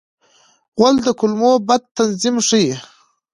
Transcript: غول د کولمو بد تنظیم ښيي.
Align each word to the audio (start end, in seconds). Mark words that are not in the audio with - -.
غول 0.77 0.95
د 1.05 1.07
کولمو 1.19 1.51
بد 1.67 1.81
تنظیم 1.97 2.35
ښيي. 2.47 2.73